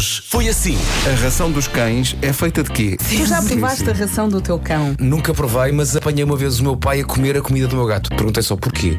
Hoje 0.00 0.22
foi 0.26 0.48
assim. 0.48 0.78
A 1.06 1.22
ração 1.22 1.52
dos 1.52 1.68
cães 1.68 2.16
é 2.22 2.32
feita 2.32 2.62
de 2.62 2.70
quê? 2.70 2.96
Tu 3.06 3.26
já 3.26 3.42
provaste 3.42 3.90
a 3.90 3.92
ração 3.92 4.30
do 4.30 4.40
teu 4.40 4.58
cão? 4.58 4.96
Nunca 4.98 5.34
provei, 5.34 5.72
mas 5.72 5.94
apanhei 5.94 6.24
uma 6.24 6.38
vez 6.38 6.58
o 6.58 6.62
meu 6.62 6.74
pai 6.74 7.00
a 7.00 7.04
comer 7.04 7.36
a 7.36 7.42
comida 7.42 7.68
do 7.68 7.76
meu 7.76 7.84
gato. 7.84 8.08
Perguntei 8.08 8.42
só 8.42 8.56
porquê. 8.56 8.98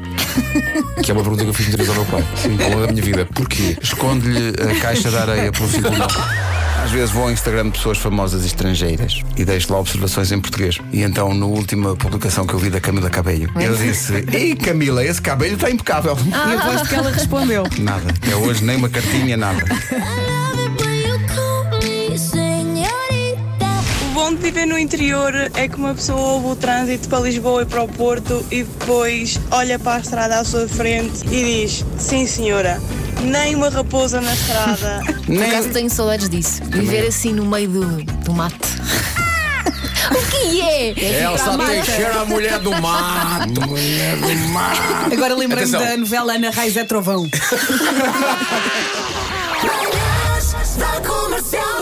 que 1.02 1.10
é 1.10 1.14
uma 1.16 1.24
pergunta 1.24 1.43
que 1.43 1.50
eu 1.50 1.54
fiz 1.56 1.70
muitas 1.70 1.88
vezes 1.88 1.98
ao 1.98 2.06
meu 2.06 2.06
pai. 2.06 2.24
Sim, 2.36 2.56
ao 2.64 2.70
longo 2.70 2.86
da 2.86 2.92
minha 2.93 3.04
vida. 3.04 3.25
Porquê? 3.34 3.75
Esconde-lhe 3.82 4.50
a 4.50 4.79
caixa 4.79 5.10
de 5.10 5.18
areia 5.18 5.52
pelo 5.52 5.68
círculo 5.68 5.96
Às 6.86 6.92
vezes 6.92 7.10
vou 7.10 7.24
ao 7.24 7.32
Instagram 7.32 7.65
de 7.65 7.71
pessoas 7.71 7.97
famosas 7.97 8.46
estrangeiras 8.46 9.24
e 9.36 9.43
deixo 9.43 9.74
lá 9.74 9.79
observações 9.79 10.32
em 10.32 10.39
português. 10.39 10.78
E 10.93 11.02
então, 11.02 11.33
na 11.33 11.47
última 11.47 11.96
publicação 11.96 12.46
que 12.46 12.54
eu 12.54 12.60
vi 12.60 12.70
da 12.70 12.79
Camila 12.79 13.10
Cabello, 13.10 13.50
eu 13.60 13.75
disse: 13.75 14.24
Ei 14.32 14.56
Camila, 14.56 15.04
esse 15.04 15.20
cabelo 15.20 15.56
está 15.56 15.68
impecável. 15.68 16.15
E 16.15 16.57
depois 16.57 16.88
que 16.88 16.93
ela 16.93 17.10
respondeu. 17.10 17.64
Nada. 17.82 18.07
Até 18.07 18.36
hoje 18.36 18.64
nem 18.64 18.75
uma 18.75 18.88
cartinha, 18.88 19.36
nada. 19.36 19.65
viver 24.51 24.65
no 24.65 24.78
interior 24.78 25.33
é 25.54 25.65
que 25.68 25.78
uma 25.78 25.96
pessoa 25.96 26.19
ouve 26.19 26.47
o 26.47 26.55
trânsito 26.57 27.07
para 27.07 27.21
Lisboa 27.21 27.61
e 27.61 27.65
para 27.65 27.83
o 27.83 27.87
Porto 27.87 28.46
e 28.51 28.64
depois 28.64 29.39
olha 29.50 29.79
para 29.79 29.96
a 29.96 30.00
estrada 30.00 30.39
à 30.39 30.43
sua 30.43 30.68
frente 30.68 31.25
e 31.28 31.64
diz: 31.64 31.86
Sim, 31.97 32.28
senhora, 32.28 32.81
nem 33.23 33.56
uma 33.56 33.69
raposa 33.69 34.19
na 34.19 34.33
estrada. 34.33 35.00
Por 35.25 35.42
acaso 35.42 35.69
tenho 35.69 35.89
saudades 35.89 36.28
disso. 36.28 36.61
Viver 36.66 37.08
assim 37.08 37.33
no 37.33 37.45
meio 37.45 37.69
do, 37.69 38.03
do 38.03 38.33
mato. 38.33 38.59
o 40.11 40.25
que 40.30 40.61
é? 40.61 41.23
Elsa 41.23 41.58
Teixeira, 41.58 42.20
a 42.20 42.25
mulher 42.25 42.59
do 42.59 42.72
mato. 42.81 43.61
Mulher 43.70 44.17
do 44.17 44.36
mar. 44.50 44.75
Agora 45.14 45.33
lembrei-me 45.33 45.75
Atenção. 45.75 45.80
da 45.80 45.95
novela 45.95 46.33
Ana 46.33 46.50
Raiz 46.50 46.75
é 46.75 46.83
Trovão. 46.83 47.30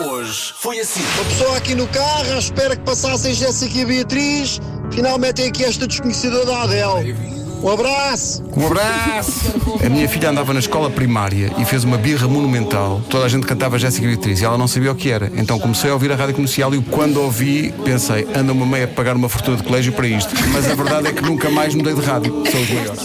Hoje 0.10 0.54
foi 0.58 0.80
assim. 0.80 1.02
Pessoa 1.30 1.58
aqui 1.58 1.76
no 1.76 1.88
carro, 1.88 2.34
à 2.34 2.40
espera 2.40 2.76
que 2.76 2.84
passassem 2.84 3.34
Jéssica 3.34 3.78
e 3.78 3.86
Beatriz. 3.86 4.60
Finalmente 4.92 5.44
é 5.44 5.48
aqui 5.48 5.64
esta 5.64 5.86
desconhecida 5.86 6.44
da 6.46 6.64
Adele. 6.64 7.16
Um 7.62 7.70
abraço! 7.70 8.44
Um 8.56 8.66
abraço! 8.66 9.54
A 9.86 9.90
minha 9.90 10.08
filha 10.10 10.30
andava 10.30 10.54
na 10.54 10.60
escola 10.60 10.90
primária 10.90 11.54
e 11.58 11.66
fez 11.66 11.84
uma 11.84 11.98
birra 11.98 12.28
monumental. 12.28 13.02
Toda 13.10 13.26
a 13.26 13.30
gente 13.30 13.46
cantava 13.46 13.78
Jéssica 13.78 14.08
Beatriz 14.08 14.42
e 14.42 14.46
ela 14.46 14.58
não 14.58 14.68
sabia 14.68 14.92
o 14.92 14.96
que 14.96 15.12
era. 15.12 15.30
Então 15.36 15.60
comecei 15.60 15.90
a 15.90 15.94
ouvir 15.94 16.12
a 16.12 16.16
rádio 16.16 16.36
comercial 16.36 16.74
e 16.74 16.82
quando 16.82 17.22
ouvi, 17.22 17.72
pensei, 17.84 18.28
anda 18.34 18.54
uma 18.54 18.66
meia 18.66 18.86
a 18.86 18.88
pagar 18.88 19.16
uma 19.16 19.30
fortuna 19.30 19.58
de 19.58 19.64
colégio 19.64 19.94
para 19.94 20.08
isto. 20.08 20.34
Mas 20.52 20.70
a 20.72 20.74
verdade 20.74 21.08
é 21.10 21.14
que 21.14 21.22
nunca 21.22 21.50
mais 21.50 21.76
mudei 21.76 21.94
de 21.94 22.02
rádio. 22.02 22.44
São 22.50 22.62
os 22.62 22.70
maiores. 22.70 23.02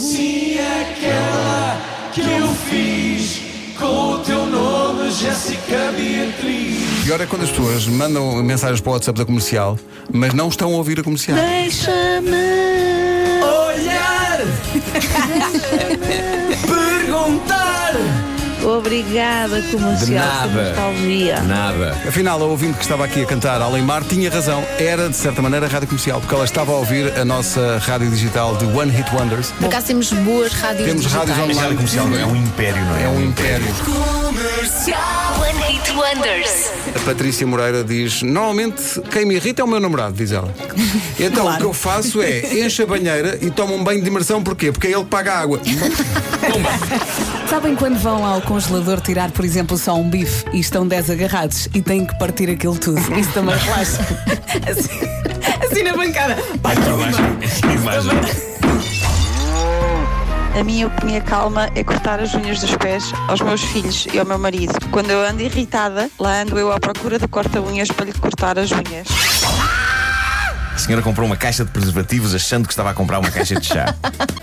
que 2.12 2.20
eu 2.20 2.48
fiz 2.70 3.42
com 3.78 4.12
o 4.12 4.18
teu 4.20 4.33
nome, 5.24 5.34
Jéssica 5.34 5.92
Beatriz. 5.96 7.04
Pior 7.04 7.20
é 7.20 7.26
quando 7.26 7.42
as 7.42 7.50
pessoas 7.50 7.86
mandam 7.86 8.42
mensagens 8.42 8.80
para 8.80 8.90
o 8.90 8.92
WhatsApp 8.94 9.18
da 9.18 9.24
comercial, 9.24 9.78
mas 10.12 10.32
não 10.32 10.48
estão 10.48 10.72
a 10.72 10.76
ouvir 10.76 11.00
a 11.00 11.02
comercial. 11.02 11.36
Olhar, 13.42 14.40
perguntar. 16.66 17.74
Obrigada, 18.64 19.60
De 19.60 19.72
comercial, 19.72 20.24
por 20.40 20.48
nada. 20.54 20.68
nostalgia. 20.70 21.40
Nada. 21.42 21.90
Afinal, 22.08 22.40
a 22.42 22.46
ouvinte 22.46 22.78
que 22.78 22.82
estava 22.82 23.04
aqui 23.04 23.20
a 23.22 23.26
cantar 23.26 23.60
Alemar 23.60 24.02
tinha 24.04 24.30
razão. 24.30 24.64
Era, 24.78 25.10
de 25.10 25.16
certa 25.16 25.42
maneira, 25.42 25.66
a 25.66 25.68
rádio 25.68 25.86
comercial, 25.88 26.18
porque 26.18 26.34
ela 26.34 26.46
estava 26.46 26.72
a 26.72 26.76
ouvir 26.76 27.12
a 27.18 27.26
nossa 27.26 27.76
rádio 27.84 28.08
digital 28.08 28.56
de 28.56 28.64
One 28.64 28.90
Hit 28.90 29.14
Wonders. 29.14 29.50
Por 29.52 29.66
acaso 29.66 29.88
temos 29.88 30.10
boas 30.14 30.54
rádios 30.54 30.86
Temos 30.88 31.02
digitais. 31.02 31.28
rádios 31.28 31.58
online. 31.58 31.74
comercial 31.76 32.06
é 32.16 32.24
um 32.24 32.36
império, 32.36 32.82
não 32.86 32.96
é? 32.96 33.02
É 33.02 33.08
um 33.08 33.20
império. 33.22 33.66
One 34.92 35.58
Hit 35.66 35.90
Wonders. 35.92 36.70
A 36.94 36.98
Patrícia 37.06 37.46
Moreira 37.46 37.82
diz: 37.82 38.20
Normalmente 38.20 39.00
quem 39.10 39.24
me 39.24 39.36
irrita 39.36 39.62
é 39.62 39.64
o 39.64 39.68
meu 39.68 39.80
namorado, 39.80 40.14
diz 40.14 40.30
ela. 40.30 40.54
Então 41.18 41.46
o 41.48 41.56
que 41.56 41.64
eu 41.64 41.72
faço 41.72 42.20
é 42.20 42.60
encho 42.60 42.82
a 42.82 42.86
banheira 42.86 43.38
e 43.40 43.50
tomo 43.50 43.74
um 43.74 43.82
banho 43.82 44.02
de 44.02 44.08
imersão, 44.08 44.42
porquê? 44.42 44.70
Porque 44.70 44.88
é 44.88 44.90
ele 44.90 45.04
que 45.04 45.08
paga 45.08 45.32
a 45.32 45.40
água. 45.40 45.58
Sabem 47.48 47.74
quando 47.76 47.96
vão 47.98 48.26
ao 48.26 48.42
congelador 48.42 49.00
tirar, 49.00 49.30
por 49.30 49.44
exemplo, 49.44 49.78
só 49.78 49.94
um 49.94 50.10
bife 50.10 50.44
e 50.52 50.60
estão 50.60 50.86
10 50.86 51.10
agarrados 51.10 51.66
e 51.72 51.80
têm 51.80 52.04
que 52.04 52.18
partir 52.18 52.50
aquilo 52.50 52.76
tudo? 52.76 53.00
Isso 53.18 53.32
também 53.32 53.56
relaxa. 53.56 54.00
Assim, 54.70 55.00
assim 55.64 55.82
na 55.82 55.94
bancada. 55.94 56.36
Vai, 56.60 56.76
A 60.58 60.62
minha 60.62 60.86
opinião 60.86 61.20
calma 61.20 61.68
é 61.74 61.82
cortar 61.82 62.20
as 62.20 62.32
unhas 62.32 62.60
dos 62.60 62.76
pés 62.76 63.12
aos 63.26 63.40
meus 63.40 63.60
filhos 63.60 64.06
e 64.12 64.18
ao 64.20 64.24
meu 64.24 64.38
marido. 64.38 64.72
Quando 64.92 65.10
eu 65.10 65.20
ando 65.26 65.42
irritada, 65.42 66.08
lá 66.18 66.42
ando 66.42 66.56
eu 66.56 66.70
à 66.70 66.78
procura 66.78 67.18
do 67.18 67.28
corta-unhas 67.28 67.88
para 67.88 68.04
lhe 68.04 68.12
cortar 68.12 68.56
as 68.56 68.70
unhas. 68.70 69.08
A 70.84 70.86
senhora 70.86 71.02
comprou 71.02 71.24
uma 71.26 71.34
caixa 71.34 71.64
de 71.64 71.70
preservativos 71.70 72.34
achando 72.34 72.66
que 72.66 72.72
estava 72.74 72.90
a 72.90 72.94
comprar 72.94 73.18
uma 73.18 73.30
caixa 73.30 73.58
de 73.58 73.66
chá. 73.66 73.94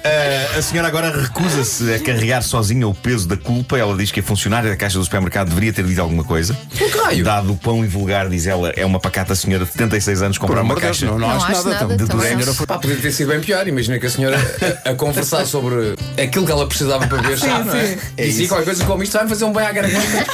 Ah, 0.04 0.58
a 0.58 0.62
senhora 0.64 0.88
agora 0.88 1.16
recusa-se 1.22 1.94
a 1.94 2.00
carregar 2.00 2.42
sozinha 2.42 2.88
o 2.88 2.96
peso 2.96 3.28
da 3.28 3.38
culpa. 3.38 3.78
Ela 3.78 3.96
diz 3.96 4.10
que 4.10 4.22
a 4.22 4.24
funcionária 4.24 4.68
da 4.68 4.76
caixa 4.76 4.98
do 4.98 5.04
supermercado 5.04 5.50
deveria 5.50 5.72
ter 5.72 5.84
dito 5.86 6.02
alguma 6.02 6.24
coisa. 6.24 6.58
que 6.76 6.84
raio? 6.98 7.24
Dado 7.24 7.54
o 7.54 7.56
pão 7.58 7.86
e 7.86 7.88
vulgar, 7.88 8.28
diz 8.28 8.48
ela, 8.48 8.70
é 8.72 8.84
uma 8.84 9.00
pacata 9.00 9.36
senhora 9.36 9.66
de 9.66 9.72
76 9.72 10.24
anos 10.24 10.38
comprar 10.40 10.64
uma 10.64 10.74
de 10.74 10.82
caixa. 10.82 11.06
não, 11.06 11.20
não, 11.20 11.28
Não 11.28 11.36
acho 11.36 11.46
acho 11.46 11.70
nada. 11.70 11.88
nada. 11.88 12.04
A 12.16 12.22
senhora 12.22 12.54
foi- 12.56 12.66
Pá, 12.66 12.80
podia 12.80 12.98
ter 12.98 13.12
sido 13.12 13.28
bem 13.28 13.40
pior. 13.40 13.68
Imagina 13.68 14.00
que 14.00 14.08
a 14.08 14.10
senhora 14.10 14.40
a, 14.84 14.90
a 14.90 14.96
conversar 14.96 15.46
sobre 15.46 15.94
aquilo 16.20 16.44
que 16.48 16.52
ela 16.52 16.66
precisava 16.68 17.06
para 17.06 17.22
ver 17.22 17.38
chá, 17.38 17.60
não 17.64 17.76
é? 17.76 18.00
É 18.18 18.24
Dizia 18.26 18.46
isso. 18.46 18.48
qualquer 18.52 18.66
coisa 18.66 18.84
como 18.86 19.04
isto 19.04 19.16
vai 19.16 19.28
fazer 19.28 19.46
um 19.46 19.54
bem 19.54 19.64
à 19.64 19.72
garganta. 19.72 20.26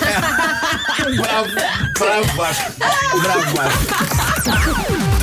Bravo, 1.17 1.50
bravo, 2.00 2.38
Vasco. 2.38 2.72
Bravo, 3.22 3.56
Vasco. 3.57 4.97